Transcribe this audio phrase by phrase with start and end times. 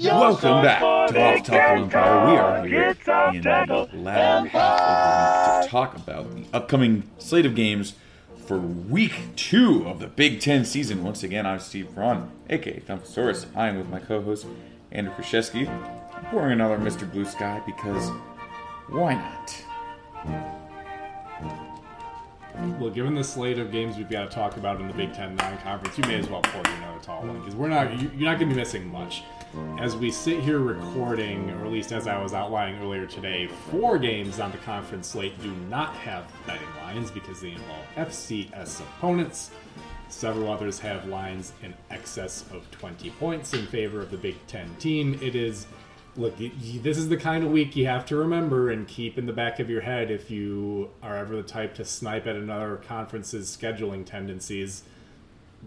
[0.00, 2.26] Welcome back to Off Tackle Empire.
[2.26, 2.96] We are here
[3.32, 7.94] in the latter half of the week to talk about the upcoming slate of games
[8.44, 11.04] for week two of the Big Ten season.
[11.04, 13.46] Once again, I'm Steve Braun, aka Thumpasaurus.
[13.54, 14.46] I am with my co-host
[14.90, 15.66] Andrew Krzyzewski.
[16.30, 17.08] Pouring another Mr.
[17.10, 18.10] Blue Sky because
[18.88, 19.64] why not?
[22.80, 25.36] Well, given the slate of games we've got to talk about in the Big Ten
[25.36, 28.38] non-conference, you may as well pour you another tall one because we're not, you're not
[28.38, 29.22] going to be missing much.
[29.78, 33.98] As we sit here recording, or at least as I was outlining earlier today, four
[33.98, 39.50] games on the conference slate do not have betting lines because they involve FCS opponents.
[40.08, 44.74] Several others have lines in excess of 20 points in favor of the Big Ten
[44.76, 45.18] team.
[45.20, 45.66] It is
[46.16, 49.32] look, this is the kind of week you have to remember and keep in the
[49.32, 53.54] back of your head if you are ever the type to snipe at another conference's
[53.54, 54.84] scheduling tendencies.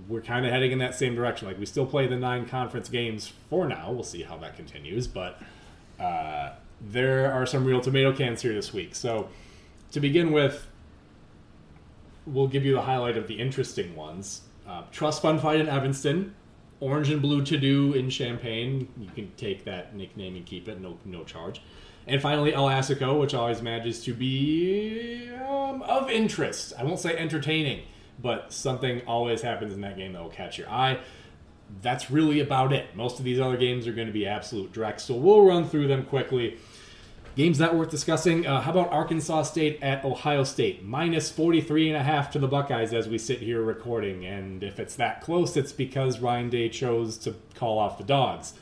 [0.07, 1.47] We're kind of heading in that same direction.
[1.47, 3.91] Like we still play the nine conference games for now.
[3.91, 5.41] We'll see how that continues, but
[5.99, 8.95] uh, there are some real tomato cans here this week.
[8.95, 9.29] So
[9.91, 10.67] to begin with,
[12.25, 14.41] we'll give you the highlight of the interesting ones.
[14.67, 16.35] Uh, Trust Fund Fight in Evanston,
[16.79, 18.89] Orange and Blue To Do in Champaign.
[18.97, 21.61] You can take that nickname and keep it, no no charge.
[22.05, 26.73] And finally, El Assico, which always manages to be um, of interest.
[26.77, 27.83] I won't say entertaining,
[28.19, 30.99] but something always happens in that game that will catch your eye.
[31.81, 32.95] That's really about it.
[32.95, 35.87] Most of these other games are going to be absolute direct, so we'll run through
[35.87, 36.57] them quickly.
[37.35, 38.47] Games not worth discussing.
[38.47, 40.83] Uh, how about Arkansas State at Ohio State?
[40.83, 44.25] Minus 43 and a half to the Buckeyes as we sit here recording.
[44.25, 48.55] And if it's that close, it's because Ryan Day chose to call off the dogs.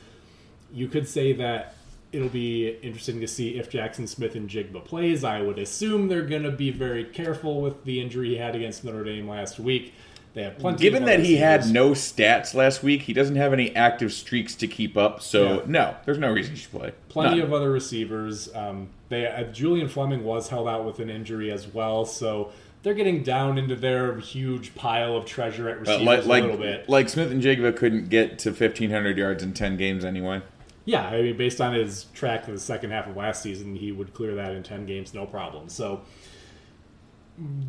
[0.70, 1.75] You could say that
[2.12, 5.24] it'll be interesting to see if Jaxon Smith-Njigba plays.
[5.24, 8.84] I would assume they're going to be very careful with the injury he had against
[8.84, 9.92] Notre Dame last week.
[10.34, 13.74] They have plenty Given that he had no stats last week, he doesn't have any
[13.74, 15.22] active streaks to keep up.
[15.22, 15.60] So Yeah.
[15.66, 16.92] no, there's no reason he should play.
[17.08, 17.46] plenty None.
[17.46, 18.54] of other receivers.
[18.54, 22.50] Um, they uh, Julian Fleming was held out with an injury as well, so
[22.82, 26.58] they're getting down into their huge pile of treasure at Uh, receivers like a like,
[26.60, 26.88] bit.
[26.88, 30.42] like Smith-Njigba couldn't get to 1500 yards in 10 games anyway.
[30.86, 33.92] Yeah, I mean, based on his track for the second half of last season, he
[33.92, 35.68] would clear that in ten games, no problem.
[35.68, 36.02] So.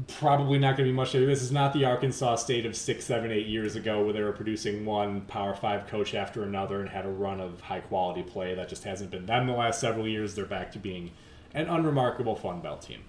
[0.07, 1.11] Probably not going to be much.
[1.11, 4.31] This is not the Arkansas State of six, seven, eight years ago, where they were
[4.31, 8.55] producing one Power Five coach after another and had a run of high quality play.
[8.55, 10.35] That just hasn't been them the last several years.
[10.35, 11.11] They're back to being
[11.53, 13.01] an unremarkable Sun Belt team.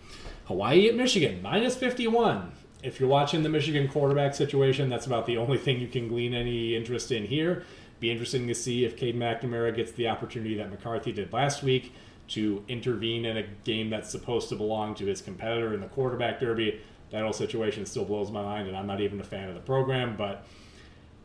[0.46, 2.50] Hawaii at Michigan, minus 51.
[2.82, 6.34] If you're watching the Michigan quarterback situation, that's about the only thing you can glean
[6.34, 7.64] any interest in here.
[8.00, 11.92] Be interesting to see if Cade McNamara gets the opportunity that McCarthy did last week
[12.28, 16.38] to intervene in a game that's supposed to belong to his competitor in the quarterback
[16.38, 16.80] derby.
[17.10, 19.60] That whole situation still blows my mind, and I'm not even a fan of the
[19.60, 20.46] program, but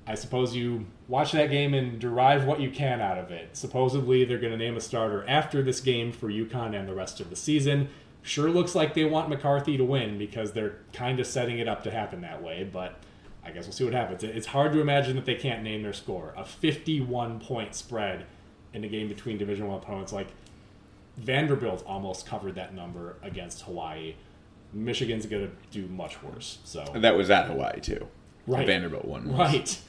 [0.08, 3.56] I suppose you watch that game and derive what you can out of it.
[3.56, 7.20] Supposedly, they're going to name a starter after this game for UConn and the rest
[7.20, 7.90] of the season.
[8.22, 11.84] Sure looks like they want McCarthy to win because they're kind of setting it up
[11.84, 13.00] to happen that way, but
[13.46, 14.24] I guess we'll see what happens.
[14.24, 16.34] It's hard to imagine that they can't name their score.
[16.38, 18.26] A 51 point spread
[18.74, 20.14] in a game between Division One opponents.
[20.14, 20.28] Like
[21.18, 24.16] Vanderbilt almost covered that number against Hawaii.
[24.72, 26.59] Michigan's going to do much worse.
[26.64, 28.08] So That was at Hawaii too.
[28.48, 28.66] Right.
[28.66, 29.28] Vanderbilt won.
[29.30, 29.38] was.
[29.38, 29.80] Right.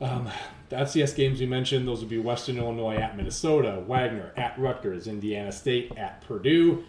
[0.00, 0.28] Um,
[0.68, 5.06] the FCS games we mentioned, those would be Western Illinois at Minnesota, Wagner at Rutgers,
[5.06, 6.84] Indiana State at Purdue.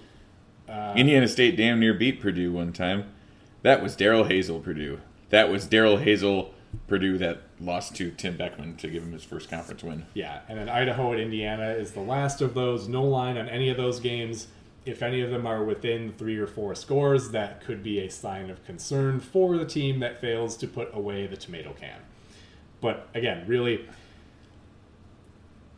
[0.96, 3.12] Indiana State damn near beat Purdue one time.
[3.62, 5.00] That was Darrell Hazell Purdue.
[5.34, 6.50] That was Darrell Hazell
[6.86, 10.06] Purdue that lost to Tim Beckman to give him his first conference win.
[10.14, 12.88] Yeah, and then Idaho at Indiana is the last of those.
[12.88, 14.46] No line on any of those games.
[14.86, 18.52] If any of them are within three or four scores, that could be a sign
[18.52, 21.98] of concern for the team that fails to put away the tomato can.
[22.80, 23.90] But again, really,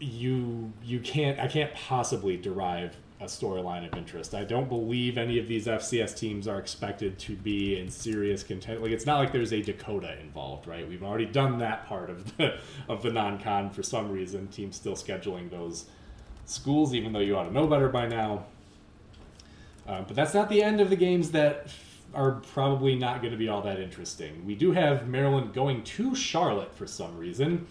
[0.02, 4.36] you you can't I can't possibly derive a storyline of interest.
[4.36, 8.82] I don't believe any of these FCS teams are expected to be in serious content.
[8.82, 10.88] Like it's not like there's a Dakota involved, right?
[10.88, 12.58] We've already done that part of the
[12.90, 14.48] of the non-con for some reason.
[14.48, 15.86] Teams still scheduling those
[16.46, 18.46] schools, even though you ought to know better by now.
[19.88, 21.68] Uh, but that's not the end of the games that
[22.14, 24.46] are probably not going to be all that interesting.
[24.46, 27.68] We do have Maryland going to Charlotte for some reason.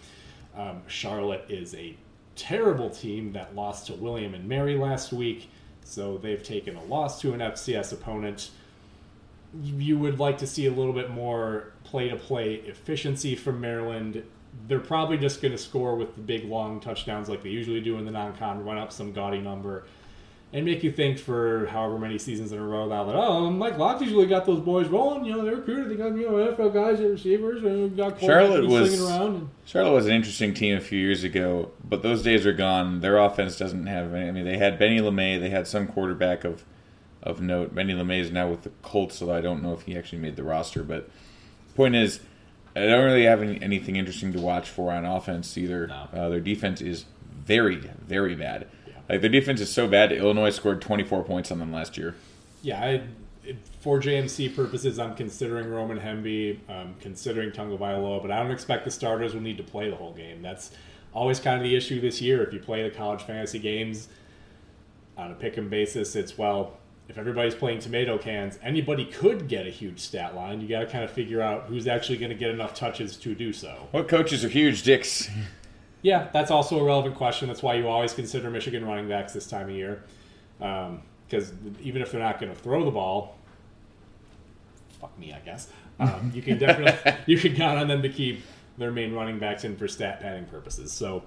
[0.55, 1.95] Um, Charlotte is a
[2.35, 5.49] terrible team that lost to William and Mary last week,
[5.83, 8.51] so they've taken a loss to an FCS opponent.
[9.63, 14.23] You would like to see a little bit more play to play efficiency from Maryland.
[14.67, 17.97] They're probably just going to score with the big long touchdowns like they usually do
[17.97, 19.85] in the non con, run up some gaudy number
[20.55, 23.77] and make you think for however many seasons in a row now that oh Mike
[23.77, 25.25] Locke's usually got those boys rolling.
[25.25, 25.91] You know they're recruited.
[25.91, 29.35] They got you know NFL guys at receivers and got Charlotte was around.
[29.35, 33.01] And, Charlotte was an interesting team a few years ago, but those days are gone.
[33.01, 34.13] Their offense doesn't have.
[34.13, 35.41] Any, I mean, they had Benny LeMay.
[35.41, 36.63] They had some quarterback of
[37.21, 37.75] of note.
[37.75, 40.37] Benny LeMay is now with the Colts, so I don't know if he actually made
[40.37, 40.83] the roster.
[40.83, 41.09] But
[41.75, 42.21] point is,
[42.77, 45.87] I don't really have any, anything interesting to watch for on offense either.
[45.87, 46.07] No.
[46.13, 47.03] Uh, their defense is
[47.45, 48.67] very, very bad.
[49.07, 50.11] Like their defense is so bad.
[50.11, 52.15] Illinois scored 24 points on them last year.
[52.61, 53.01] yeah, I,
[53.79, 58.91] for JMC purposes, I'm considering Roman Hemby, um, considering Tagovailoa, but I don't expect the
[58.91, 60.41] starters will need to play the whole game.
[60.41, 60.71] That's
[61.13, 62.41] always kind of the issue this year.
[62.43, 64.07] If you play the college fantasy games
[65.17, 69.67] on a pick 'em basis, it's well, if everybody's playing tomato cans, anybody could get
[69.67, 70.59] a huge stat line.
[70.59, 73.35] You got to kind of figure out who's actually going to get enough touches to
[73.35, 73.87] do so.
[73.91, 75.29] What coaches are huge dicks?
[76.05, 77.47] Yeah, that's also a relevant question.
[77.47, 80.03] That's why you always consider Michigan running backs this time of year.
[80.59, 83.39] Because even if they're not going to throw the ball,
[85.01, 85.67] fuck me, I guess.
[85.99, 88.43] Um, you can definitely you can count on them to keep
[88.77, 90.91] their main running backs in for stat padding purposes.
[90.91, 91.23] So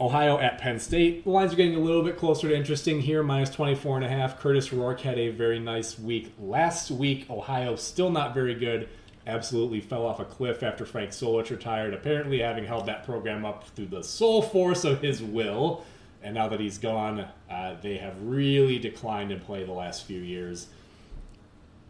[0.00, 1.22] Ohio at Penn State.
[1.22, 4.08] The lines are getting a little bit closer to interesting here, minus 24 and a
[4.08, 4.42] half.
[4.42, 7.30] Kurtis Rourke had a very nice week last week.
[7.30, 8.88] Ohio still not very good.
[9.30, 13.68] Absolutely fell off a cliff after Frank Solich retired, apparently having held that program up
[13.76, 15.84] through the sole force of his will.
[16.22, 20.20] And now that he's gone, uh, they have really declined in play the last few
[20.20, 20.66] years.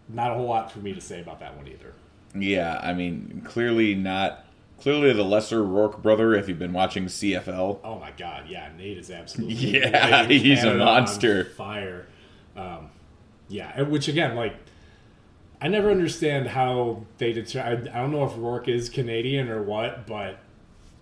[0.09, 1.95] Not a whole lot for me to say about that one either.
[2.35, 4.45] Yeah, I mean, clearly not.
[4.81, 6.35] Clearly the lesser Rourke brother.
[6.35, 10.75] If you've been watching CFL, Oh my god, yeah, Nate is absolutely Yeah, he's a
[10.75, 11.49] monster.
[11.51, 12.07] on fire.
[12.57, 12.91] Um,
[13.49, 14.55] yeah, which again, like,
[15.61, 17.61] I never understand how they deter.
[17.61, 20.39] I, I don't know if Rourke is Canadian or what, but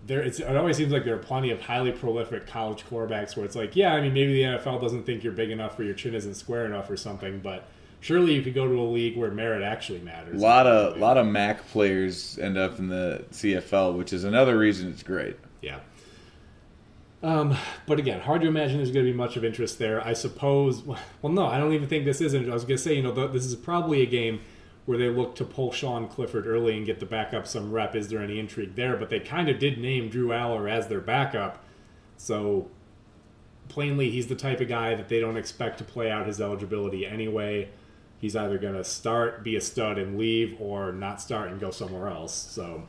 [0.05, 3.45] there it's, it always seems like there are plenty of highly prolific college quarterbacks where
[3.45, 5.93] it's like, yeah, I mean, maybe the NFL doesn't think you're big enough or your
[5.93, 7.65] chin isn't square enough or something, but
[8.01, 10.41] surely you could go to a league where merit actually matters.
[10.41, 14.23] a lot of a lot of MAC players end up in the CFL, which is
[14.23, 15.37] another reason it's great.
[15.61, 15.79] Yeah.
[17.21, 20.05] Um, but again, hard to imagine there's going to be much of interest there.
[20.05, 20.83] I suppose.
[20.83, 22.49] Well, no, I don't even think this isn't.
[22.49, 24.41] I was going to say, you know, th- this is probably a game
[24.85, 27.95] where they look to pull Sean Clifford early and get the backup some rep.
[27.95, 28.95] Is there any intrigue there?
[28.95, 31.63] But they kind of did name Drew Allar as their backup,
[32.17, 32.71] so
[33.67, 37.05] plainly he's the type of guy that they don't expect to play out his eligibility
[37.05, 37.69] anyway.
[38.19, 41.69] He's either going to start, be a stud, and leave, or not start and go
[41.69, 42.33] somewhere else.
[42.33, 42.87] So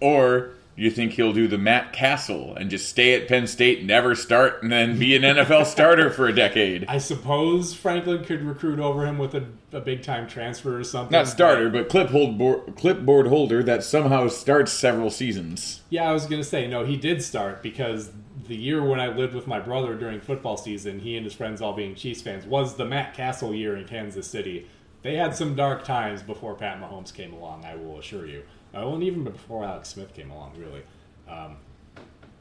[0.00, 4.14] Or you think he'll do the Matt Cassel and just stay at Penn State, never
[4.14, 6.86] start, and then be an NFL starter for a decade?
[6.88, 11.12] I suppose Franklin could recruit over him with a, a big time transfer or something.
[11.12, 15.82] Not starter, but clipboard board, clipboard holder that somehow starts several seasons.
[15.90, 16.86] Yeah, I was gonna say no.
[16.86, 18.10] He did start because
[18.48, 21.60] the year when I lived with my brother during football season, he and his friends
[21.60, 24.66] all being Chiefs fans, was the Matt Cassel year in Kansas City.
[25.02, 27.66] They had some dark times before Pat Mahomes came along.
[27.66, 28.44] I will assure you.
[28.74, 30.82] Uh, well, and even before Alex Smith came along, really.
[31.28, 31.56] Um,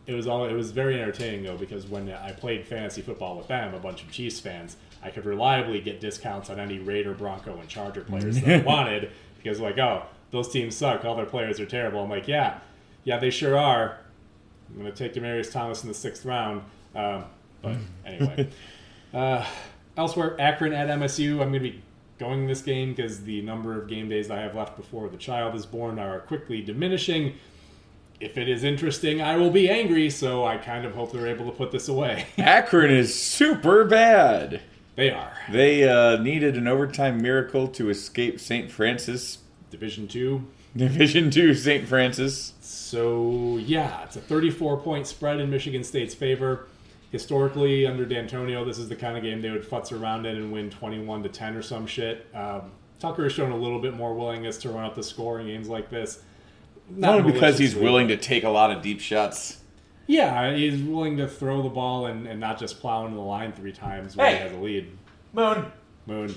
[0.06, 0.46] it was all.
[0.46, 4.02] It was very entertaining though because when I played fantasy football with them, a bunch
[4.02, 8.42] of Chiefs fans, I could reliably get discounts on any Raider, Bronco, and Charger players
[8.42, 11.06] that I wanted because like, oh, those teams suck.
[11.06, 12.02] All their players are terrible.
[12.02, 12.60] I'm like, yeah,
[13.04, 14.00] yeah, they sure are.
[14.72, 16.64] I'm gonna take Demaryius Thomas in the sixth round.
[16.96, 17.26] Um,
[17.62, 18.50] but anyway,
[19.14, 19.46] uh,
[19.96, 21.34] elsewhere, Akron at MSU.
[21.34, 21.84] I'm gonna be
[22.20, 25.56] going this game because the number of game days I have left before the child
[25.56, 27.34] is born are quickly diminishing
[28.20, 31.46] if it is interesting, I will be angry, so I kind of hope they're able
[31.46, 32.28] to put this away.
[32.38, 34.62] Akron is super bad.
[34.96, 35.34] they are.
[35.50, 38.70] They uh, needed an overtime miracle to escape St.
[38.70, 39.40] Francis,
[39.72, 40.46] Division 2.
[40.76, 41.88] Division Two St.
[41.88, 42.54] Francis.
[42.62, 46.68] So, yeah, it's a 34 point spread in Michigan State's favor.
[47.12, 50.52] Historically, under D'Antonio, this is the kind of game they would futz around in and
[50.52, 52.28] win 21 to 10 or some shit.
[52.36, 55.48] Um, Tucker has shown a little bit more willingness to run up the score in
[55.48, 56.22] games like this.
[56.90, 59.58] Not only because he's willing to take a lot of deep shots.
[60.08, 63.54] Yeah, he's willing to throw the ball and, and not just plow into the line
[63.54, 64.34] three times when Hey.
[64.38, 64.98] he has a lead.
[65.34, 65.66] Moon.
[66.08, 66.36] Moon.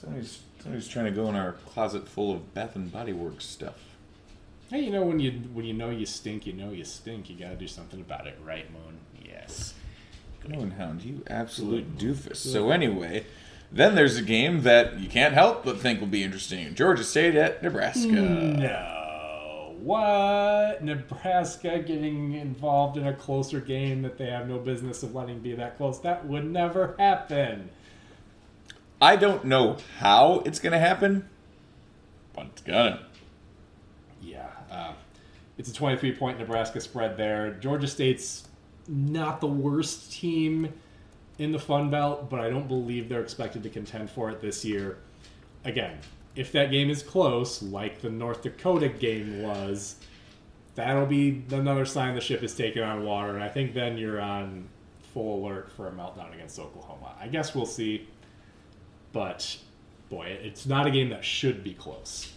[0.00, 3.74] Somebody's, somebody's trying to go in our closet full of Bath and Body Works stuff.
[4.74, 7.30] Hey, you know when you when you know you stink, you know you stink.
[7.30, 8.98] You gotta do something about it, right, Moon?
[9.24, 9.72] Yes.
[10.48, 12.38] Moonhound, you absolute doofus.
[12.38, 13.24] So anyway,
[13.70, 16.74] then there's a game that you can't help but think will be interesting.
[16.74, 18.08] Georgia State at Nebraska.
[18.08, 19.76] No.
[19.78, 20.82] what?
[20.82, 25.54] Nebraska getting involved in a closer game that they have no business of letting be
[25.54, 26.00] that close.
[26.00, 27.70] That would never happen.
[29.00, 31.28] I don't know how it's going to happen,
[32.34, 33.06] but it's gonna.
[34.74, 34.92] Uh,
[35.56, 37.52] it's a 23 point Nebraska spread there.
[37.54, 38.48] Georgia State's
[38.88, 40.72] not the worst team
[41.38, 44.64] in the Sun Belt, but I don't believe they're expected to contend for it this
[44.64, 44.98] year.
[45.64, 45.98] Again,
[46.36, 49.96] if that game is close, like the North Dakota game was,
[50.74, 54.20] that'll be another sign the ship is taking on water, and I think then you're
[54.20, 54.68] on
[55.12, 57.14] full alert for a meltdown against Oklahoma.
[57.20, 58.08] I guess we'll see,
[59.12, 59.56] but
[60.10, 62.32] boy, it's not a game that should be close.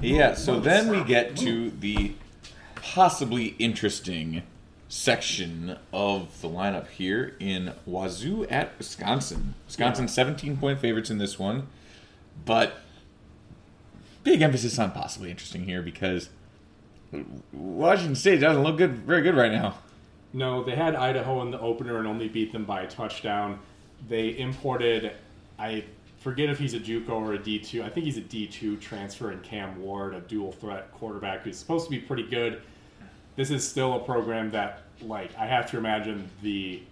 [0.00, 2.14] Yeah, so then we get to the
[2.76, 4.42] possibly interesting
[4.88, 9.54] section of the lineup here in Wazoo at Wisconsin.
[9.66, 11.66] Wisconsin 17 point favorites in this one,
[12.44, 12.74] but
[14.22, 16.28] big emphasis on possibly interesting here because
[17.52, 19.78] Washington State doesn't look good, very good right now.
[20.32, 23.60] No, they had Idaho in the opener and only beat them by a touchdown.
[24.08, 25.12] They imported,
[25.58, 25.84] I
[26.24, 27.82] forget if he's a JUCO or a D2.
[27.82, 31.84] I think he's a D2 transfer in Cam Ward, a dual threat quarterback who's supposed
[31.84, 32.62] to be pretty good.
[33.36, 36.82] This is still a program that, like, I have to imagine the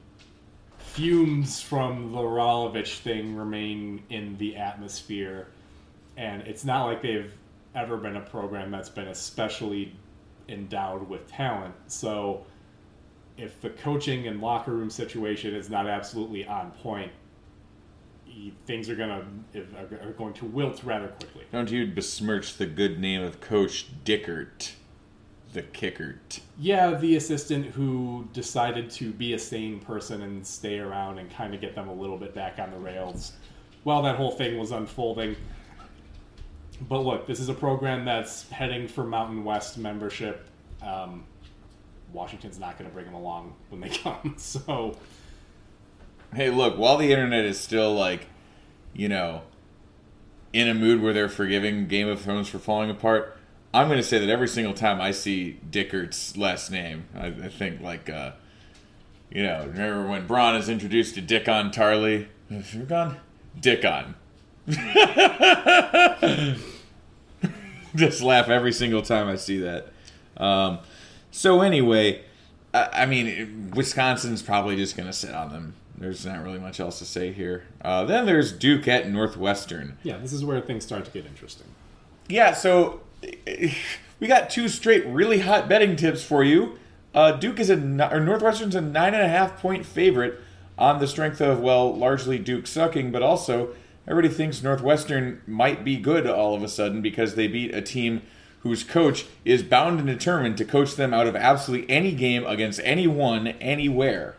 [0.77, 5.49] fumes from the Rolovich thing remain in the atmosphere.
[6.19, 7.33] And it's not like they've
[7.75, 9.97] ever been a program that's been especially
[10.51, 11.75] endowed with talent.
[11.87, 12.45] So
[13.39, 17.11] if the coaching and locker room situation is not absolutely on point,
[18.67, 19.25] things are gonna
[19.55, 21.45] are going to wilt rather quickly.
[21.53, 24.73] Don't you besmirch the good name of Coach Dickert,
[25.53, 26.21] the kicker?
[26.59, 31.55] Yeah, the assistant who decided to be a sane person and stay around and kind
[31.55, 33.33] of get them a little bit back on the rails
[33.85, 35.37] while that whole thing was unfolding.
[36.89, 40.49] But look, this is a program that's heading for Mountain West membership.
[40.83, 41.25] Um,
[42.12, 44.35] Washington's not going to bring them along when they come.
[44.37, 44.97] So,
[46.35, 48.27] hey, look, while the internet is still like,
[48.95, 49.43] you know,
[50.53, 53.37] in a mood where they're forgiving Game of Thrones for falling apart,
[53.75, 57.49] I'm going to say that every single time I see Dickert's last name, I, I
[57.49, 58.33] think like, uh,
[59.31, 62.27] you know, remember when Braun is introduced to Dickon Tarley?
[62.51, 63.17] Dickon?
[63.59, 64.15] Dickon.
[67.95, 69.89] Just laugh every single time I see that.
[70.37, 70.79] Um,
[71.31, 72.23] so anyway,
[72.75, 75.75] I, I mean, Wisconsin's probably just going to sit on them.
[75.97, 77.65] There's not really much else to say here.
[77.83, 79.99] Uh, then there's Duke at Northwestern.
[80.03, 81.69] Yeah, this is where things start to get interesting.
[82.29, 83.03] Yeah, so
[84.21, 86.79] we got two straight really hot betting tips for you.
[87.15, 87.75] Uh, Duke is a
[88.13, 90.41] or Northwestern's a nine and a half point favorite
[90.79, 93.75] on the strength of well, largely Duke sucking, but also
[94.09, 98.23] everybody thinks Northwestern might be good all of a sudden because they beat a team
[98.61, 102.81] whose coach is bound and determined to coach them out of absolutely any game against
[102.85, 104.37] anyone, anywhere.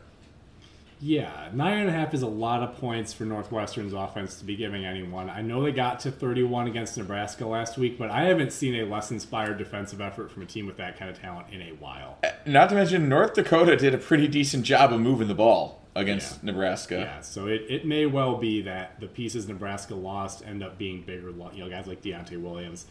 [1.05, 4.55] Yeah, nine and a half is a lot of points for Northwestern's offense to be
[4.55, 5.29] giving anyone.
[5.29, 8.85] I know they got to 31 against Nebraska last week, but I haven't seen a
[8.85, 12.19] less inspired defensive effort from a team with that kind of talent in a while.
[12.23, 15.81] Uh, not to mention, North Dakota did a pretty decent job of moving the ball
[15.93, 16.51] against yeah.
[16.51, 16.95] Nebraska.
[16.95, 21.01] Yeah, so it, it may well be that the pieces Nebraska lost end up being
[21.01, 22.85] bigger, you know, guys like Deontai Williams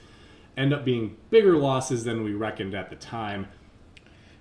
[0.59, 3.49] end up being bigger losses than we reckoned at the time.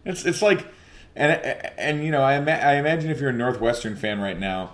[0.04, 0.68] It's it's like,
[1.16, 1.32] and
[1.78, 4.74] and you know, I ima- I imagine if you're a Northwestern fan right now,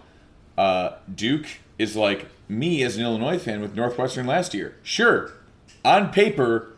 [0.58, 4.75] uh, Duke is like me as an Illinois fan with Northwestern last year.
[4.84, 5.32] Sure,
[5.84, 6.74] on paper,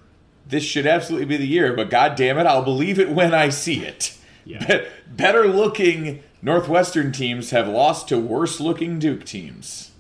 [0.47, 3.49] this should absolutely be the year, but god damn it, I'll believe it when I
[3.49, 4.17] see it.
[4.45, 4.65] Yeah.
[4.65, 9.91] Be- better looking Northwestern teams have lost to worse looking Duke teams.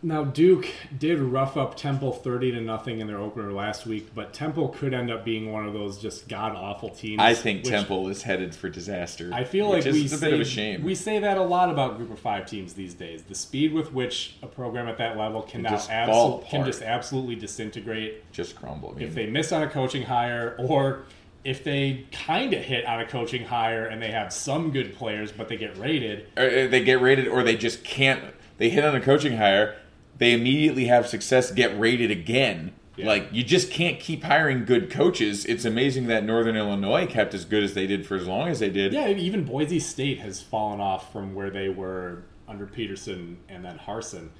[0.00, 4.32] Now Duke did rough up Temple thirty to nothing in their opener last week, but
[4.32, 7.20] Temple could end up being one of those just god awful teams.
[7.20, 9.30] I think Temple is headed for disaster.
[9.32, 10.84] I feel like we say, a shame.
[10.84, 13.24] We say that a lot about Group of Five teams these days.
[13.24, 17.34] The speed with which a program at that level can now absolutely can just absolutely
[17.34, 18.90] disintegrate, just crumble.
[18.90, 21.06] I mean, if they miss on a coaching hire or
[21.42, 25.32] if they kind of hit on a coaching hire and they have some good players,
[25.32, 28.22] but they get rated, or uh, they get rated, or they just can't.
[28.58, 29.76] They hit on a coaching hire
[30.18, 32.72] they immediately have success, get rated again.
[32.96, 33.06] Yeah.
[33.06, 35.44] Like you just can't keep hiring good coaches.
[35.44, 38.58] It's amazing that Northern Illinois kept as good as they did for as long as
[38.58, 38.92] they did.
[38.92, 43.78] Yeah, even Boise State has fallen off from where they were under Petersen and then
[43.78, 44.30] Harsin.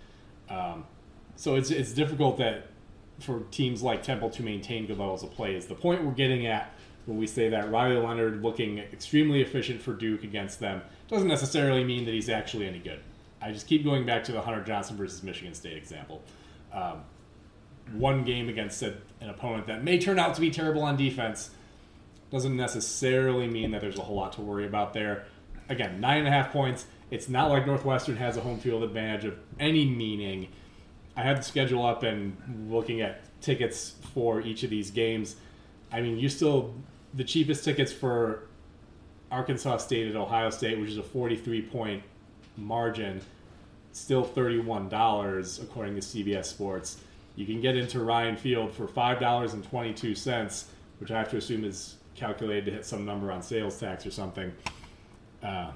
[0.51, 0.87] Um,
[1.37, 2.67] so it's it's difficult that
[3.21, 5.55] for teams like Temple to maintain good levels of play.
[5.55, 6.75] Is the point we're getting at
[7.07, 11.85] when we say that Riley Leonard looking extremely efficient for Duke against them doesn't necessarily
[11.85, 13.01] mean that he's actually any good.
[13.40, 16.23] I just keep going back to the Hunter Johnson versus Michigan State example.
[16.73, 17.02] Um,
[17.92, 21.50] one game against a, an opponent that may turn out to be terrible on defense
[22.30, 25.25] doesn't necessarily mean that there's a whole lot to worry about there.
[25.68, 26.87] Again, nine and a half points.
[27.11, 30.49] It's not like Northwestern has a home field advantage of any meaning.
[31.16, 32.37] I had the schedule up and
[32.71, 35.37] looking at tickets for each of these games.
[35.90, 36.75] I mean, you still
[37.14, 38.49] the cheapest tickets for
[39.30, 42.02] Arkansas State at Ohio State, which is a 43 point
[42.59, 43.21] margin,
[43.93, 46.99] still $31 according to CBS Sports.
[47.37, 50.65] You can get into Ryan Field for $5.22,
[50.99, 54.11] which I have to assume is calculated to hit some number on sales tax or
[54.11, 54.53] something.
[55.43, 55.71] Uh,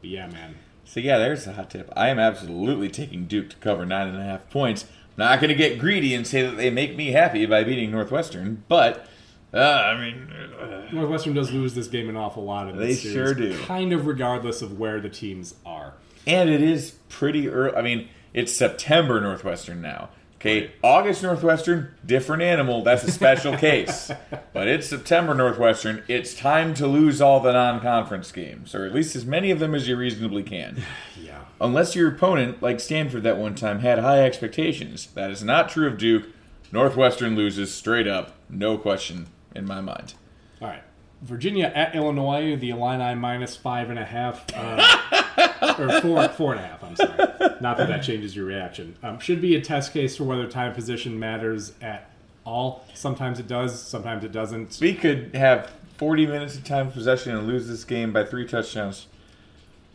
[0.00, 0.56] but yeah, man.
[0.84, 1.92] So yeah, there's a hot tip.
[1.96, 4.84] I am absolutely taking Duke to cover nine and a half points.
[4.84, 7.90] I'm not going to get greedy and say that they make me happy by beating
[7.90, 9.08] Northwestern, but
[9.54, 10.28] uh, I mean,
[10.60, 12.68] uh, Northwestern does lose this game an awful lot.
[12.68, 13.58] In They this series, sure do.
[13.64, 15.94] Kind of regardless of where the teams are.
[16.26, 17.76] And it is pretty early.
[17.76, 20.10] I mean, it's September Northwestern now.
[20.38, 20.70] Okay, Right.
[20.82, 22.82] August Northwestern, different animal.
[22.84, 24.10] That's a special case.
[24.52, 26.02] But it's September Northwestern.
[26.08, 29.74] It's time to lose all the non-conference games, or at least as many of them
[29.74, 30.82] as you reasonably can.
[31.18, 31.40] Yeah.
[31.60, 35.08] Unless your opponent, like Stanford that one time, had high expectations.
[35.14, 36.26] That is not true of Duke.
[36.70, 40.14] Northwestern loses straight up, no question in my mind.
[40.60, 40.82] All right.
[41.26, 46.64] Virginia at Illinois, the Illini minus five and a half, uh, or four, four and
[46.64, 46.82] a half.
[46.84, 47.16] I'm sorry.
[47.60, 48.96] Not that that changes your reaction.
[49.02, 52.10] Um, should be a test case for whether time position matters at
[52.44, 52.84] all.
[52.94, 53.80] Sometimes it does.
[53.80, 54.78] Sometimes it doesn't.
[54.80, 59.06] We could have 40 minutes of time possession and lose this game by three touchdowns.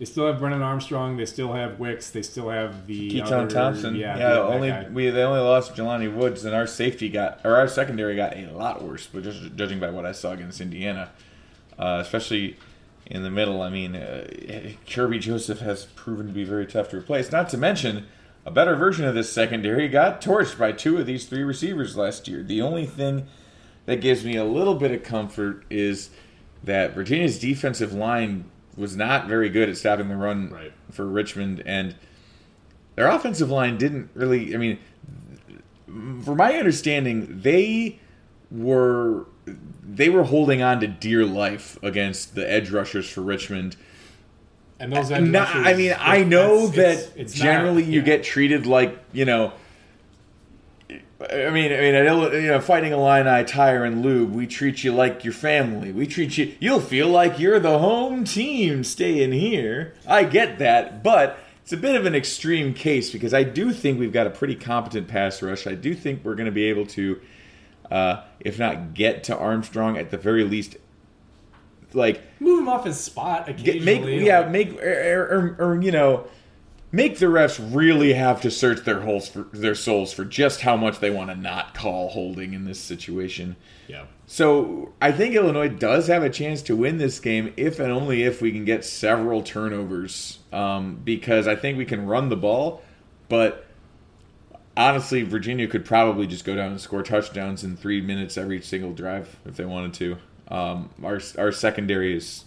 [0.01, 1.15] They still have Brennan Armstrong.
[1.15, 2.09] They still have Wicks.
[2.09, 3.93] They still have the Keaton other- Thompson.
[3.95, 4.87] Yeah, Yeah, that only guy.
[4.91, 8.47] we they only lost Jelani Woods, and our safety got or our secondary got a
[8.47, 9.05] lot worse.
[9.05, 11.11] But just judging by what I saw against Indiana,
[11.77, 12.57] uh, especially
[13.05, 14.25] in the middle, I mean, uh,
[14.87, 17.31] Kerby Joseph has proven to be very tough to replace.
[17.31, 18.07] Not to mention,
[18.43, 22.27] a better version of this secondary got torched by two of these three receivers last
[22.27, 22.41] year.
[22.41, 23.27] The only thing
[23.85, 26.09] that gives me a little bit of comfort is
[26.63, 28.45] that Virginia's defensive line
[28.77, 30.71] was not very good at stopping the run Right.
[30.91, 31.95] for Richmond, and
[32.95, 34.53] their offensive line didn't really.
[34.53, 34.77] I mean,
[35.87, 37.99] from my understanding, they
[38.49, 39.25] were
[39.83, 43.75] they were holding on to dear life against the edge rushers for Richmond.
[44.79, 45.11] and those.
[45.11, 48.65] edge Not- rushers, I mean, I know that it's- it's not- generally you get treated
[48.65, 49.53] like you know.
[51.29, 54.83] I mean, I mean, at Ill- you know, fighting Illini Tire and Lube, we treat
[54.83, 55.91] you like your family.
[55.91, 56.55] We treat you.
[56.59, 59.93] You'll feel like you're the home team staying here.
[60.07, 63.99] I get that, but it's a bit of an extreme case because I do think
[63.99, 65.67] we've got a pretty competent pass rush.
[65.67, 67.21] I do think we're going to be able to,
[67.91, 70.77] uh, if not get to Armstrong, at the very least,
[71.93, 74.17] like move him off his spot Get, occasionally.
[74.17, 76.25] make yeah make or, or, or you know
[76.91, 80.75] make the refs really have to search their holes for their souls for just how
[80.75, 83.55] much they want to not call holding in this situation.
[83.87, 84.05] yeah.
[84.27, 88.23] So I think Illinois does have a chance to win this game if and only
[88.23, 90.39] if we can get several turnovers.
[90.53, 92.81] Um, because I think we can run the ball,
[93.27, 93.65] but
[94.77, 98.93] honestly, Virginia could probably just go down and score touchdowns in three minutes every single
[98.93, 100.17] drive if they wanted to.
[100.53, 102.45] Um, our our secondary is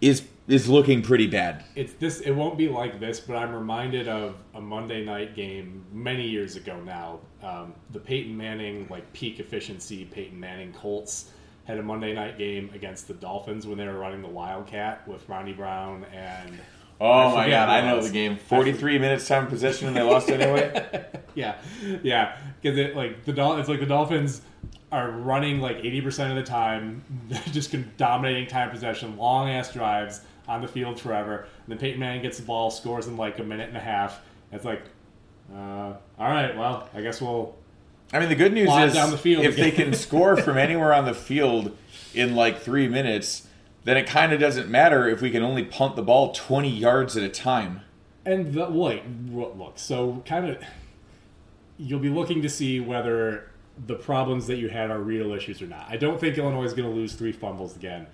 [0.00, 1.64] is is looking pretty bad.
[1.74, 5.84] it's this it won't be like this but i'm reminded of a monday night game
[5.92, 11.30] many years ago now um, the peyton manning like peak efficiency peyton manning colts
[11.64, 15.28] had a monday night game against the dolphins when they were running the wildcat with
[15.28, 16.58] ronnie brown and
[16.98, 18.38] Oh my god, I know the game.
[18.38, 21.04] Forty three minutes time possession and they lost anyway.
[21.34, 21.56] yeah
[22.02, 24.40] yeah because it like the Dol- it's like the dolphins
[24.90, 27.04] are running like 80% of the time
[27.52, 32.22] just dominating time possession long ass drives on the field forever and then peyton manning
[32.22, 34.20] gets the ball scores in like a minute and a half
[34.52, 34.82] it's like
[35.54, 37.54] uh, all right well i guess we'll
[38.12, 41.14] I mean, the good news is the if they can score from anywhere on the
[41.14, 41.76] field
[42.14, 43.48] in like three minutes,
[43.84, 47.16] then it kind of doesn't matter if we can only punt the ball 20 yards
[47.16, 47.82] at a time.
[48.24, 49.74] And the wait, look.
[49.76, 50.62] So kind of,
[51.78, 53.50] you'll be looking to see whether
[53.86, 55.86] the problems that you had are real issues or not.
[55.88, 58.06] I don't think Illinois is going to lose three fumbles again.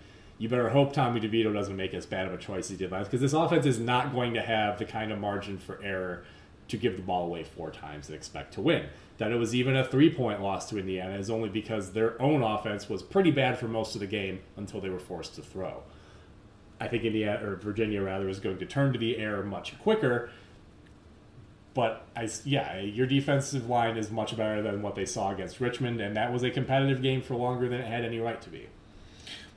[0.43, 2.91] You better hope Tommy DeVito doesn't make as bad of a choice as he did
[2.91, 6.25] last, because this offense is not going to have the kind of margin for error
[6.67, 8.87] to give the ball away four times and expect to win.
[9.19, 12.89] That it was even a three-point loss to Indiana is only because their own offense
[12.89, 15.85] was pretty bad for most of the game until they were forced to throw.
[16.81, 20.29] I think Indiana or Virginia rather is going to turn to the air much quicker.
[21.73, 26.01] But I, yeah, your defensive line is much better than what they saw against Richmond,
[26.01, 28.67] and that was a competitive game for longer than it had any right to be.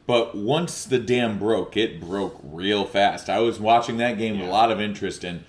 [0.08, 3.30] But once the dam broke, it broke real fast.
[3.30, 5.44] I was watching that game with a lot of interest, and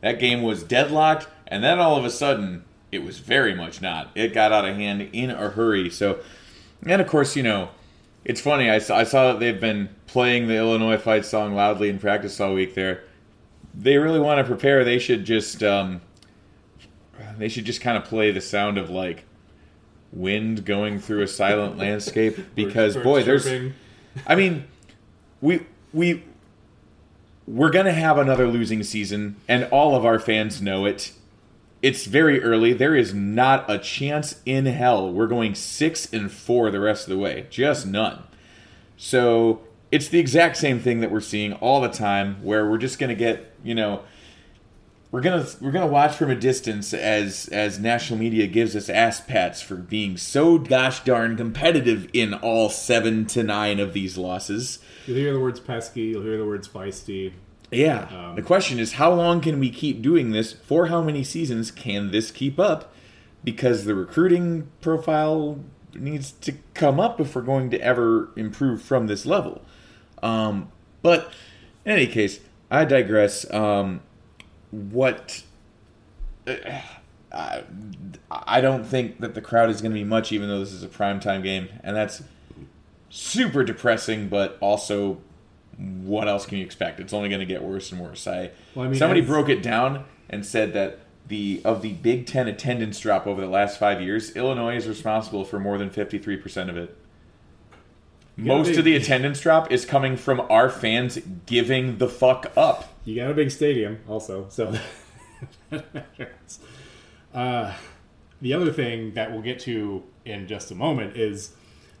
[0.00, 1.28] that game was deadlocked.
[1.46, 4.10] And then all of a sudden, it was very much not.
[4.14, 5.90] It got out of hand in a hurry.
[5.90, 6.20] So,
[6.84, 7.70] and of course, you know,
[8.24, 8.68] it's funny.
[8.68, 12.40] I saw, I saw that they've been playing the Illinois fight song loudly in practice
[12.40, 12.74] all week.
[12.74, 13.04] There,
[13.74, 14.84] they really want to prepare.
[14.84, 16.00] They should just, um,
[17.38, 19.24] they should just kind of play the sound of like
[20.12, 23.46] wind going through a silent landscape because boy, there's.
[24.26, 24.64] I mean,
[25.40, 26.24] we we
[27.46, 31.12] we're gonna have another losing season, and all of our fans know it.
[31.82, 32.72] It's very early.
[32.72, 37.10] There is not a chance in hell we're going six and four the rest of
[37.10, 37.46] the way.
[37.48, 38.22] Just none.
[38.96, 42.98] So it's the exact same thing that we're seeing all the time, where we're just
[42.98, 44.02] gonna get you know
[45.10, 49.20] we're gonna we're gonna watch from a distance as as national media gives us ass
[49.20, 54.78] pats for being so gosh darn competitive in all seven to nine of these losses.
[55.06, 56.02] You'll hear the words pesky.
[56.02, 57.32] You'll hear the words feisty.
[57.72, 58.08] Yeah.
[58.10, 60.52] Um, the question is, how long can we keep doing this?
[60.52, 62.92] For how many seasons can this keep up?
[63.42, 65.60] Because the recruiting profile
[65.94, 69.62] needs to come up if we're going to ever improve from this level.
[70.22, 70.70] Um,
[71.02, 71.32] but
[71.84, 73.50] in any case, I digress.
[73.52, 74.02] Um,
[74.70, 75.42] what
[76.46, 76.80] uh,
[77.32, 77.62] I,
[78.30, 80.82] I don't think that the crowd is going to be much, even though this is
[80.82, 82.22] a primetime game, and that's
[83.08, 84.28] super depressing.
[84.28, 85.20] But also,
[85.76, 87.00] what else can you expect?
[87.00, 88.26] It's only going to get worse and worse.
[88.26, 92.26] I, Well, I mean, somebody broke it down and said that the of the Big
[92.26, 96.18] Ten attendance drop over the last five years, Illinois is responsible for more than fifty
[96.18, 96.96] three percent of it.
[98.40, 102.92] Most big- of the attendance drop is coming from our fans giving the fuck up.
[103.04, 104.46] You got a big stadium, also.
[104.50, 104.74] So,
[107.34, 107.74] uh,
[108.40, 111.54] the other thing that we'll get to in just a moment is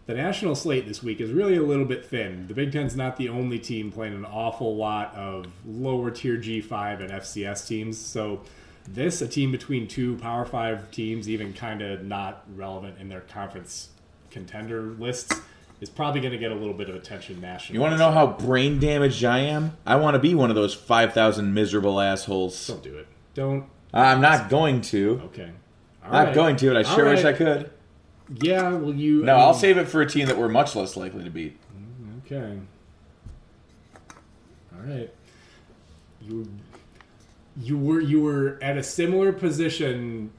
[0.06, 2.48] the national slate this week is really a little bit thin.
[2.48, 7.00] The Big Ten's not the only team playing an awful lot of lower tier G5
[7.00, 7.98] and FCS teams.
[7.98, 8.40] So,
[8.88, 13.20] this, a team between two Power 5 teams, even kind of not relevant in their
[13.20, 13.90] conference
[14.30, 15.40] contender lists,
[15.80, 17.74] is probably going to get a little bit of attention nationally.
[17.74, 19.76] You want to know how brain damaged I am?
[19.86, 22.66] I want to be one of those 5,000 miserable assholes.
[22.66, 23.06] Don't do it.
[23.34, 23.66] Don't.
[23.92, 25.22] I'm not going to.
[25.26, 25.50] Okay.
[26.04, 26.34] All Not right.
[26.34, 27.70] going to, and I sure wish I could.
[28.40, 29.22] Yeah, well, you.
[29.22, 31.58] No, I'll save it for a team that we're much less likely to beat.
[32.24, 32.58] Okay.
[34.72, 35.10] All right.
[36.20, 36.48] You.
[37.60, 40.30] You were you were at a similar position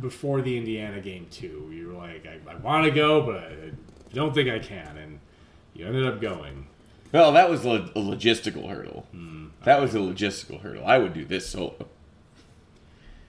[0.00, 1.70] before the Indiana game too.
[1.72, 3.52] You were like, I, I want to go, but
[4.16, 5.20] don't think I can, and
[5.74, 6.66] you ended up going.
[7.12, 9.06] Well, that was a, a logistical hurdle.
[9.12, 9.46] Hmm.
[9.64, 10.84] That was a logistical hurdle.
[10.86, 11.86] I would do this solo.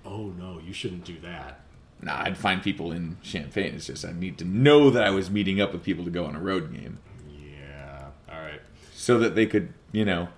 [0.05, 1.59] Oh no, you shouldn't do that.
[2.01, 3.73] Nah, I'd find people in Champaign.
[3.75, 6.25] It's just I need to know that I was meeting up with people to go
[6.25, 8.09] on a road game Yeah.
[8.31, 8.61] All right.
[8.93, 10.29] so that they could, you know,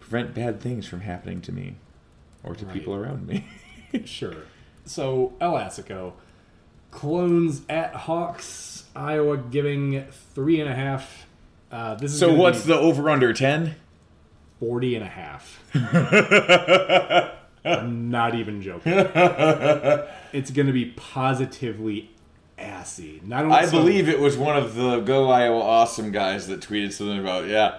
[0.00, 1.76] prevent bad things from happening to me
[2.44, 2.74] or to Right.
[2.74, 3.46] people around me.
[4.04, 4.34] Sure.
[4.84, 6.12] So El Assico,
[6.90, 11.26] clones at Hawks, Iowa giving three and a half.
[11.70, 13.76] Uh, this is so what's the over under 10?
[14.60, 15.62] 40 and a half.
[17.64, 18.92] I'm not even joking.
[20.32, 22.10] it's going to be positively
[22.58, 23.20] assy.
[23.24, 26.60] Not only I so- believe it was one of the Go Iowa Awesome guys that
[26.60, 27.78] tweeted something about, yeah,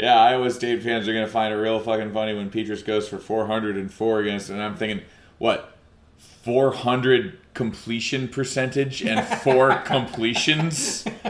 [0.00, 3.06] Yeah, Iowa State fans are going to find it real fucking funny when Petras goes
[3.06, 5.04] for 404 against, and I'm thinking,
[5.36, 5.76] what,
[6.16, 11.04] 400 completion percentage and four completions?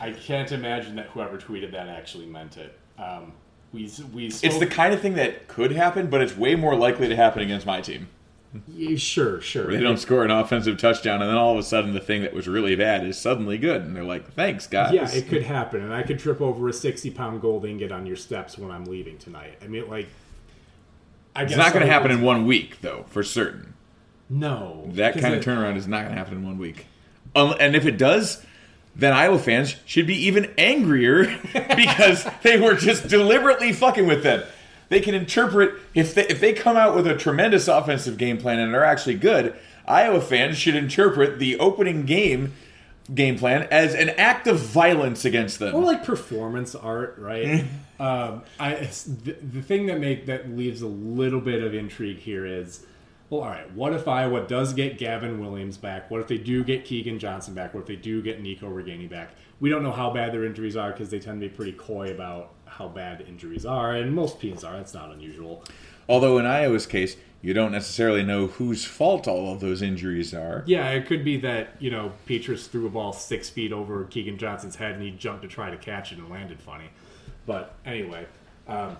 [0.00, 2.78] I can't imagine that whoever tweeted that actually meant it.
[2.98, 3.34] Um,
[3.74, 7.08] we we It's the kind of thing that could happen, but it's way more likely
[7.08, 8.08] to happen against my team.
[8.68, 9.70] Yeah, sure sure.
[9.70, 12.34] They don't score an offensive touchdown, and then all of a sudden the thing that
[12.34, 14.92] was really bad is suddenly good, and they're like, thanks, guys.
[14.92, 18.16] Yeah, it could happen, and I could trip over a sixty-pound gold ingot on your
[18.16, 19.58] steps when I'm leaving tonight.
[19.62, 20.08] I mean, like,
[21.34, 23.72] I It's not going to happen in one week, though, for certain.
[24.28, 26.86] No, that kind of turnaround is not going to happen in one week.
[27.34, 28.44] Um, and if it does,
[28.94, 34.42] then Iowa fans should be even angrier because they were just deliberately fucking with them.
[34.92, 38.58] They can interpret if they if they come out with a tremendous offensive game plan
[38.58, 39.56] and are actually good.
[39.88, 42.52] Iowa fans should interpret the opening game
[43.14, 45.74] game plan as an act of violence against them.
[45.74, 47.64] Or like performance art, right?
[47.98, 48.74] um, I
[49.24, 52.84] the, the thing that make that leaves a little bit of intrigue here is,
[53.30, 56.10] well, all right, what if Iowa does get Gavin Williams back?
[56.10, 57.72] What if they do get Keegan Johnson back?
[57.72, 59.30] What if they do get Nico Ragaini back?
[59.58, 62.10] We don't know how bad their injuries are because they tend to be pretty coy
[62.10, 64.76] about how bad injuries are, and most teams are.
[64.76, 65.64] That's not unusual.
[66.08, 70.62] Although in Iowa's case, you don't necessarily know whose fault all of those injuries are.
[70.66, 74.38] Yeah, it could be that, you know, Petras threw a ball six feet over Keegan
[74.38, 76.88] Johnson's head and he jumped to try to catch it and landed funny.
[77.44, 78.26] But anyway,
[78.68, 78.96] um,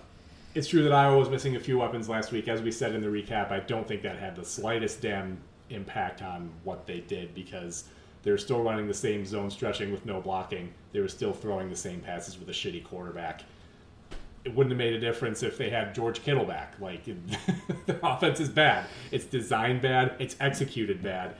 [0.55, 2.49] it's true that Iowa was missing a few weapons last week.
[2.49, 5.37] As we said in the recap, I don't think that had the slightest damn
[5.69, 7.85] impact on what they did because
[8.23, 10.73] they were still running the same zone stretching with no blocking.
[10.91, 13.43] They were still throwing the same passes with a shitty quarterback
[14.45, 16.75] it wouldn't have made a difference if they had George Kittle back.
[16.79, 17.05] Like
[17.85, 18.85] the offense is bad.
[19.11, 20.15] It's designed bad.
[20.19, 21.35] It's executed bad.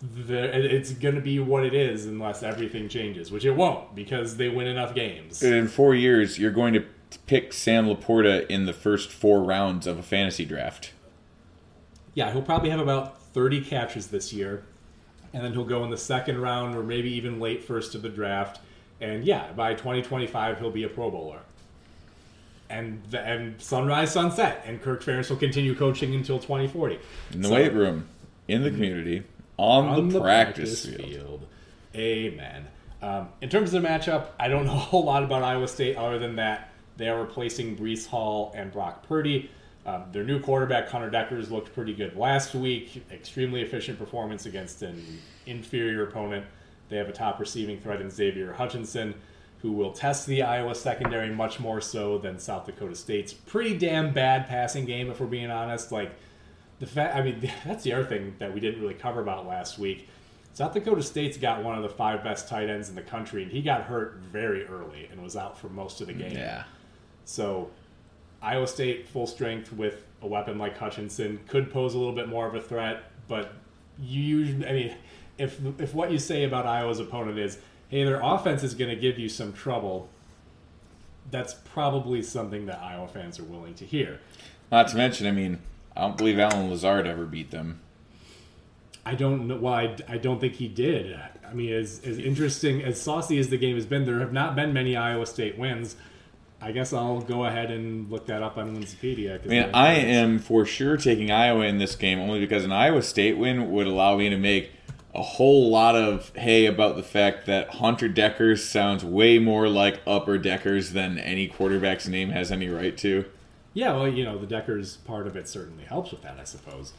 [0.00, 4.38] The, it's going to be what it is unless everything changes, which it won't because
[4.38, 5.42] they win enough games.
[5.42, 6.84] In four years, you're going to
[7.26, 10.92] pick Sam Laporta in the first four rounds of a fantasy draft.
[12.14, 14.64] Yeah, he'll probably have about 30 catches this year,
[15.32, 18.08] and then he'll go in the second round or maybe even late first of the
[18.08, 18.60] draft.
[19.00, 21.40] And yeah, by 2025, he'll be a Pro Bowler
[22.70, 26.98] and and sunrise, sunset, and Kirk Ferentz will continue coaching until 2040
[27.32, 28.08] in the so, weight room,
[28.48, 29.22] in the community,
[29.56, 31.10] on, on the, the, practice, practice field.
[31.10, 31.46] field.
[31.94, 32.66] Amen.
[33.02, 35.96] Um, in terms of the matchup, I don't know a whole lot about Iowa State
[35.96, 39.50] other than that they are replacing Breece Hall and Brock Purdy.
[39.86, 43.04] Um, their new quarterback, Hunter Dekkers looked pretty good last week.
[43.10, 46.46] Extremely efficient performance against an inferior opponent.
[46.88, 49.14] They have a top receiving threat in Xavier Hutchinson
[49.64, 54.12] who will test the Iowa secondary much more so than South Dakota State's pretty damn
[54.12, 55.90] bad passing game, if we're being honest.
[55.90, 56.12] Like
[56.80, 59.78] the fact, I mean, that's the other thing that we didn't really cover about last
[59.78, 60.06] week.
[60.52, 63.50] South Dakota State's got one of the five best tight ends in the country, and
[63.50, 66.36] he got hurt very early and was out for most of the game.
[66.36, 66.64] Yeah.
[67.24, 67.70] So
[68.42, 72.46] Iowa State full strength with a weapon like Hutchinson could pose a little bit more
[72.46, 73.54] of a threat, but
[73.98, 74.96] you usually, I mean,
[75.38, 77.56] if if what you say about Iowa's opponent is
[77.88, 80.08] hey, their offense is going to give you some trouble,
[81.30, 84.20] that's probably something that Iowa fans are willing to hear.
[84.70, 85.58] Not to mention, I mean,
[85.96, 87.80] I don't believe Allen Lazard ever beat them.
[89.06, 89.82] I don't know why.
[89.82, 91.18] I, I don't think he did.
[91.46, 94.56] I mean, as as interesting as saucy as the game has been, there have not
[94.56, 95.96] been many Iowa State wins.
[96.60, 99.44] I guess I'll go ahead and look that up on Wikipedia.
[99.44, 103.02] I mean, I am for sure taking Iowa in this game only because an Iowa
[103.02, 104.70] State win would allow me to make
[105.14, 110.00] a whole lot of hay about the fact that Hunter Dekkers sounds way more like
[110.06, 113.24] Upper Deckers than any quarterback's name has any right to.
[113.74, 116.92] Yeah, well, you know, the Deckers part of it certainly helps with that, I suppose.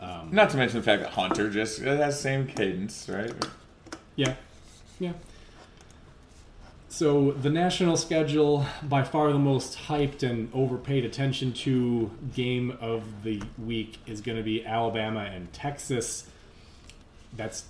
[0.00, 3.32] Um, Not to mention the fact that Hunter just has the same cadence, right?
[4.16, 4.34] Yeah,
[4.98, 5.12] yeah.
[6.88, 13.22] So the national schedule, by far the most hyped and overpaid attention to game of
[13.22, 16.26] the week, is going to be Alabama and Texas
[17.36, 17.64] that's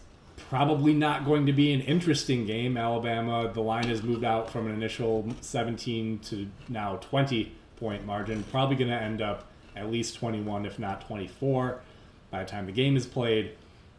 [0.48, 2.76] probably not going to be an interesting game.
[2.76, 8.42] Alabama, the line has moved out from an initial 17 to now 20 point margin.
[8.50, 9.46] Probably going to end up
[9.76, 11.80] at least 21, if not 24,
[12.30, 13.52] by the time the game is played.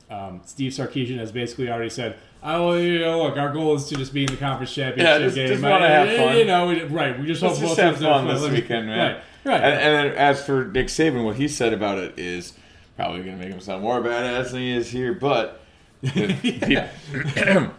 [0.09, 3.95] Um, Steve Sarkisian has basically already said, "Oh, you know, look, our goal is to
[3.95, 5.47] just be in the conference championship yeah, just, game.
[5.47, 6.37] Just want to have fun.
[6.37, 7.17] You know, we, right?
[7.17, 9.21] We just Let's hope just have fun this weekend, man.
[9.45, 9.63] Right, right.
[9.63, 12.51] And, and then as for Nick Saban, what he said about it is
[12.95, 15.61] probably going to make him sound more badass than he is here, but
[16.03, 16.87] people,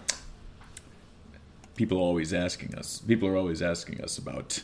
[1.77, 3.01] people are always asking us.
[3.01, 4.63] People are always asking us about,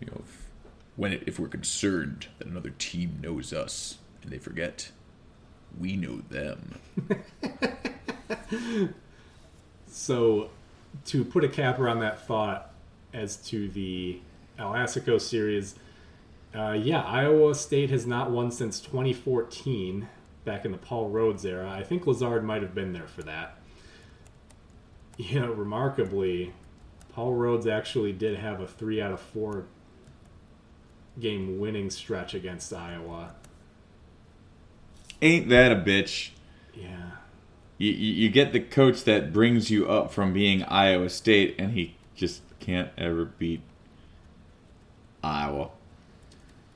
[0.00, 0.50] you know, if,
[0.96, 4.90] when it, if we're concerned that another team knows us, and they forget
[5.78, 6.78] we know them.
[9.86, 10.50] so,
[11.06, 12.72] to put a capper on that thought
[13.12, 14.20] as to the
[14.58, 15.74] El Assico series,
[16.54, 20.08] uh, yeah, Iowa State has not won since 2014
[20.44, 21.70] back in the Paul Rhoads era.
[21.70, 23.58] I think Lazard might have been there for that.
[25.16, 26.52] You know, remarkably,
[27.12, 29.66] Paul Rhoads actually did have a three out of four
[31.20, 33.36] game winning stretch against Iowa.
[35.22, 36.30] Ain't that a bitch?
[36.74, 37.10] Yeah.
[37.78, 41.70] You, you, you get the coach that brings you up from being Iowa State, and
[41.72, 43.60] he just can't ever beat
[45.22, 45.70] Iowa.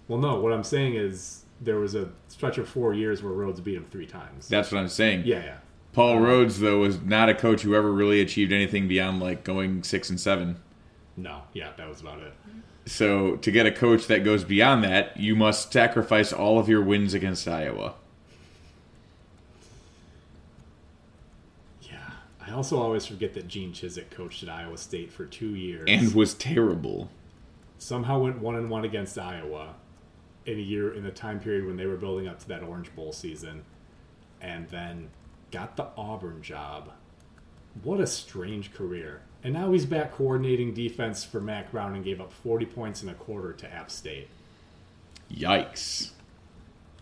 [0.09, 3.63] Well, no, what I'm saying is there was a stretch of four years where Rhoads
[3.63, 4.49] beat him three times.
[4.49, 5.23] That's what I'm saying.
[5.27, 5.57] Yeah, yeah.
[5.93, 9.83] Paul Rhoads though was not a coach who ever really achieved anything beyond like going
[9.83, 10.57] six and seven.
[11.17, 12.33] No, yeah, that was about it.
[12.87, 16.81] So to get a coach that goes beyond that, you must sacrifice all of your
[16.83, 17.95] wins against Iowa.
[21.83, 21.97] Yeah.
[22.47, 26.15] I also always forget that Gene Chizik coached at Iowa State for two years And
[26.15, 27.11] was terrible.
[27.79, 29.75] somehow went one and one against Iowa
[30.49, 32.95] in a year in the time period when they were building up to that Orange
[32.97, 33.65] Bowl season,
[34.41, 35.11] and then
[35.51, 36.91] got the Auburn job.
[37.83, 39.21] What a strange career!
[39.45, 43.09] And now he's back coordinating defense for Mack Brown and gave up 40 points in
[43.09, 44.29] a quarter to App State.
[45.31, 46.11] Yikes.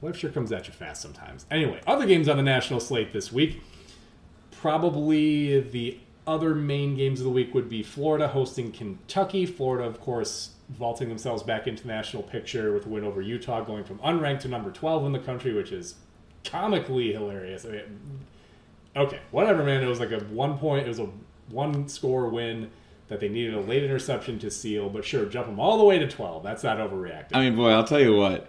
[0.02, 1.46] Life sure comes at you fast sometimes.
[1.50, 3.62] Anyway, other games on the national slate this week.
[4.50, 9.46] Probably the other main games of the week would be Florida hosting Kentucky.
[9.46, 13.62] Florida, of course, vaulting themselves back into the national picture with a win over Utah,
[13.62, 15.94] going from unranked to number 12 in the country, which is
[16.44, 17.64] comically hilarious.
[17.64, 18.00] I mean,
[18.96, 19.83] okay, whatever, man.
[19.83, 21.09] It was like a one point, it was a
[21.50, 22.70] one score win
[23.09, 25.98] that they needed a late interception to seal, but sure, jump them all the way
[25.98, 26.42] to 12.
[26.42, 27.35] That's not overreacting.
[27.35, 28.48] I mean, boy, I'll tell you what.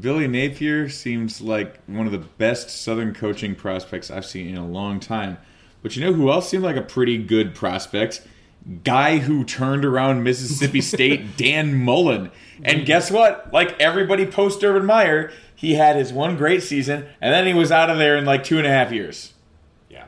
[0.00, 4.66] Billy Napier seems like one of the best Southern coaching prospects I've seen in a
[4.66, 5.38] long time.
[5.82, 8.26] But you know who else seemed like a pretty good prospect?
[8.82, 12.30] Guy who turned around Mississippi State, Dan Mullen.
[12.62, 13.52] And guess what?
[13.52, 17.70] Like everybody post Urban Meyer, he had his one great season, and then he was
[17.70, 19.34] out of there in like two and a half years.
[19.90, 20.06] yeah.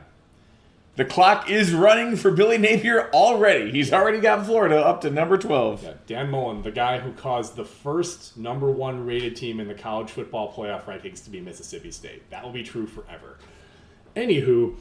[0.95, 3.69] The clock is running for Billy Napier already.
[3.69, 5.83] He's already got Florida up to number 12.
[5.83, 9.75] Yeah, Dan Mullen, the guy who caused the first number one rated team in the
[9.75, 12.27] college football playoff rankings to be Mississippi State.
[12.31, 13.37] That will be true forever.
[14.15, 14.75] Anywho,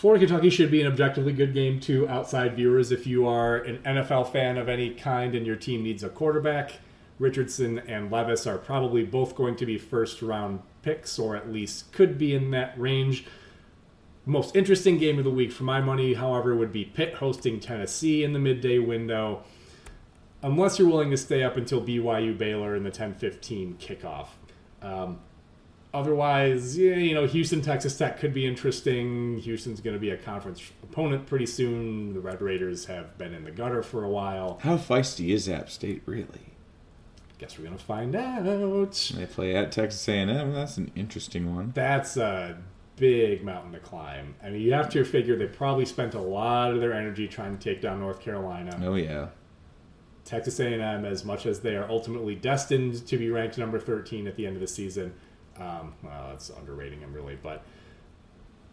[0.00, 3.76] Florida Kentucky should be an objectively good game to outside viewers if you are an
[3.82, 6.78] NFL fan of any kind and your team needs a quarterback.
[7.18, 11.92] Richardson and Levis are probably both going to be first round picks, or at least
[11.92, 13.26] could be in that range.
[14.24, 18.24] Most interesting game of the week for my money, however, would be Pitt hosting Tennessee
[18.24, 19.42] in the midday window,
[20.40, 24.28] unless you're willing to stay up until BYU Baylor in the 10:15 kickoff.
[24.80, 25.20] Um,
[25.92, 29.38] otherwise, yeah, you know, Houston Texas Tech could be interesting.
[29.38, 32.14] Houston's going to be a conference opponent pretty soon.
[32.14, 34.58] The Red Raiders have been in the gutter for a while.
[34.62, 36.54] How feisty is App State really?
[37.38, 38.92] Guess we're going to find out.
[39.14, 40.52] They play at Texas A&M.
[40.52, 41.72] That's an interesting one.
[41.74, 42.58] That's a
[42.96, 44.34] big mountain to climb.
[44.44, 47.56] I mean, you have to figure they probably spent a lot of their energy trying
[47.56, 48.78] to take down North Carolina.
[48.84, 49.28] Oh yeah.
[50.26, 54.36] Texas A&M, as much as they are ultimately destined to be ranked number 13 at
[54.36, 55.14] the end of the season,
[55.60, 57.62] um, well, that's underrating them really, but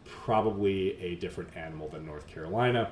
[0.06, 2.92] probably a different animal than North Carolina.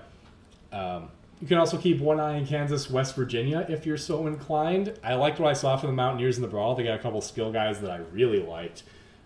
[0.71, 1.09] Um,
[1.41, 4.97] you can also keep one eye on Kansas, West Virginia if you're so inclined.
[5.03, 6.75] I liked what I saw from the Mountaineers in the brawl.
[6.75, 8.83] They got a couple skill guys that I really liked.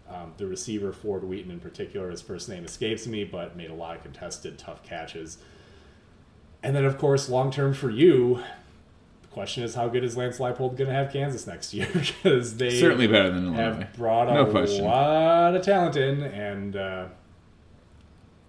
[0.10, 3.76] Um, the receiver Ford Wheaton in particular, his first name escapes me, but made a
[3.76, 5.38] lot of contested, tough catches.
[6.64, 8.42] And then, of course, long term for you,
[9.32, 11.88] question is how good is Lance Leipold going to have Kansas next year?
[11.94, 13.80] Because they Certainly better than Illinois.
[13.84, 14.84] have brought a No question.
[14.86, 17.06] lot of talent in, and uh,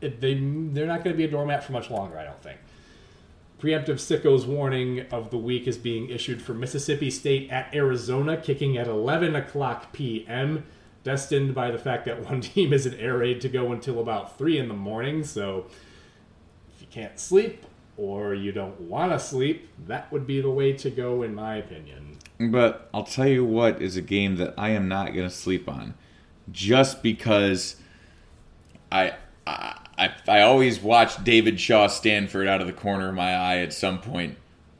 [0.00, 2.18] it, they they're not going to be a doormat for much longer.
[2.18, 2.58] I don't think.
[3.60, 8.78] Preemptive sickos warning of the week is being issued for Mississippi State at Arizona, kicking
[8.78, 10.64] at 11 o'clock p.m.
[11.04, 14.38] Destined by the fact that one team is an air raid to go until about
[14.38, 15.24] 3 in the morning.
[15.24, 15.66] So
[16.74, 17.66] if you can't sleep
[18.00, 21.56] or you don't want to sleep, that would be the way to go, in my
[21.56, 22.16] opinion.
[22.38, 25.68] But I'll tell you what is a game that I am not going to sleep
[25.68, 25.92] on,
[26.50, 27.76] just because
[28.90, 29.12] I,
[29.46, 29.76] I
[30.26, 34.00] I always watch David Shaw Stanford out of the corner of my eye at some
[34.00, 34.38] point.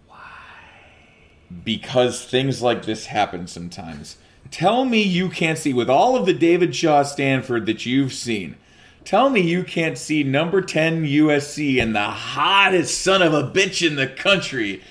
[0.09, 0.17] Why?
[1.63, 4.17] Because things like this happen sometimes.
[4.51, 8.57] Tell me you can't see with all of the David Shaw Stanford that you've seen.
[9.05, 13.87] Tell me you can't see number 10 USC and the hottest son of a bitch
[13.87, 14.83] in the country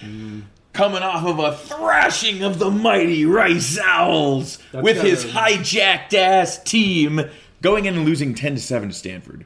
[0.74, 6.14] coming off of a thrashing of the mighty Rice Owls That's with his gotta- hijacked
[6.14, 7.22] ass team
[7.62, 9.46] going in and losing 10 to 7 to Stanford.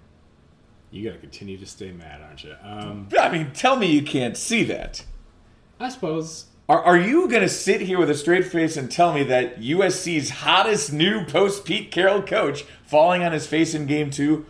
[0.92, 2.56] You got to continue to stay mad, aren't you?
[2.64, 5.04] Um, I mean, tell me you can't see that.
[5.80, 9.12] I suppose Are, are you going to sit here with a straight face and tell
[9.12, 14.12] me that USC's hottest new post Pete Carroll coach falling on his face in game
[14.12, 14.46] two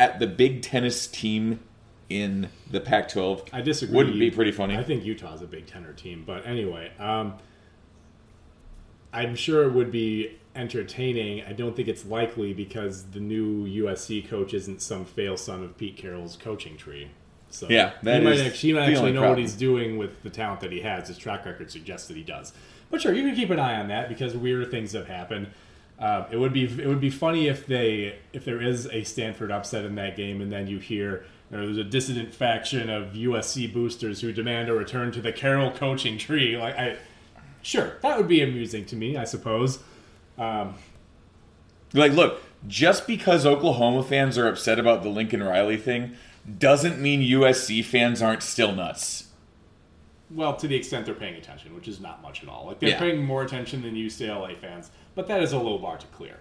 [0.00, 1.60] at the big tennis team
[2.08, 3.96] in the Pac 12 I disagree.
[3.96, 4.76] wouldn't be pretty funny?
[4.76, 7.34] I think Utah's a Big Tenor team, but anyway, um,
[9.12, 11.44] I'm sure it would be entertaining.
[11.44, 15.76] I don't think it's likely because the new USC coach isn't some fail son of
[15.76, 17.10] Pete Carroll's coaching tree.
[17.50, 20.22] So Yeah, that he might is actually, he might actually know what he's doing with
[20.22, 21.08] the talent that he has.
[21.08, 22.52] His track record suggests that he does.
[22.90, 25.48] But sure, you can keep an eye on that because weirder things have happened.
[25.98, 29.50] Uh, it would be it would be funny if they if there is a Stanford
[29.50, 33.14] upset in that game and then you hear you know, there's a dissident faction of
[33.14, 36.56] USC boosters who demand a return to the Carroll coaching tree.
[36.56, 36.96] Like I,
[37.62, 39.80] sure, that would be amusing to me, I suppose.
[40.36, 40.74] Um,
[41.94, 46.16] Like, look, just because Oklahoma fans are upset about the Lincoln Riley thing
[46.58, 49.27] doesn't mean USC fans aren't still nuts.
[50.30, 52.66] Well, to the extent they're paying attention, which is not much at all.
[52.66, 52.98] Like they're Yeah.
[52.98, 56.40] paying more attention than UCLA fans, but that is a low bar to clear.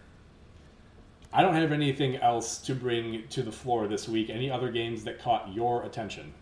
[1.32, 4.30] I don't have anything else to bring to the floor this week.
[4.30, 6.34] Any other games that caught your attention?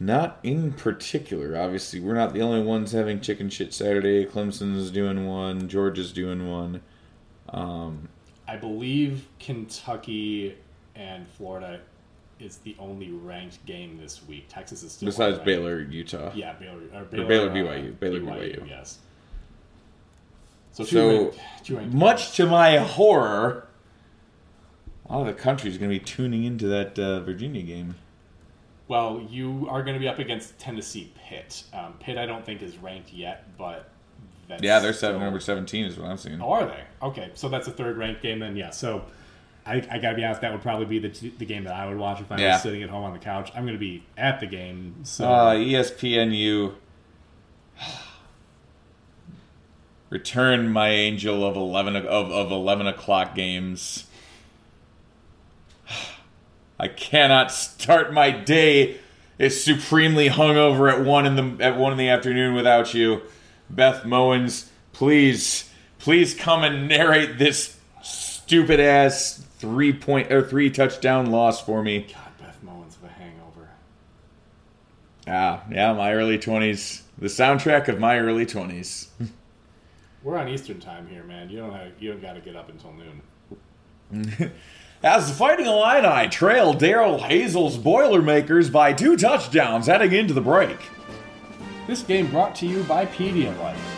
[0.00, 1.56] Not in particular.
[1.60, 4.24] Obviously, we're not the only ones having chicken shit Saturday.
[4.24, 5.68] Clemson's doing one.
[5.68, 6.82] Georgia's doing one.
[7.48, 8.08] Um,
[8.46, 10.54] I believe Kentucky
[10.94, 11.80] and Florida
[12.40, 14.46] is the only ranked game this week.
[14.48, 15.38] Texas is still besides.
[15.40, 16.30] Baylor, Utah.
[16.34, 16.82] Yeah, Baylor.
[16.94, 17.98] Or Baylor, Baylor, uh, BYU.
[18.00, 18.68] Baylor, BYU.
[18.68, 18.98] Yes.
[20.72, 23.66] So, So, ranked, ranked much to my horror,
[25.08, 27.96] a lot of the country's going to be tuning into that uh, Virginia game.
[28.86, 31.64] Well, you are going to be up against Tennessee Pitt.
[31.74, 33.90] Um, Pitt, I don't think is ranked yet, but
[34.48, 36.40] that's Yeah, they're seven, still- number 17 is what I'm seeing.
[36.40, 36.80] Oh, are they?
[37.02, 38.56] Okay, so that's a third ranked game then.
[38.56, 38.70] Yeah.
[38.70, 39.04] So
[39.68, 41.96] I, I gotta be honest, that would probably be the the game that I would
[41.98, 42.54] watch if I Yeah.
[42.54, 43.50] was sitting at home on the couch.
[43.54, 44.96] I'm gonna be at the game.
[45.04, 46.74] So Uh, ESPNU.
[50.10, 54.06] Return my angel of eleven of, of eleven o'clock games.
[56.80, 58.98] I cannot start my day
[59.38, 63.20] as supremely hungover at one in the at one in the afternoon without you,
[63.68, 64.68] Beth Mowins.
[64.94, 71.82] Please, please come and narrate this stupid ass three point or three touchdown loss for
[71.82, 72.06] me.
[72.12, 73.68] God, Beth Mowins of a hangover.
[75.26, 77.02] Ah, yeah, my early 20s.
[77.18, 79.08] The soundtrack of my early 20s.
[80.22, 81.50] We're on Eastern time here, man.
[81.50, 84.52] You don't have, you don't got to get up until noon.
[85.02, 90.76] As the Fighting Illini trail Darrell Hazell's Boilermakers by two touchdowns heading into the break.
[91.86, 93.97] This game brought to you by Pedialyte.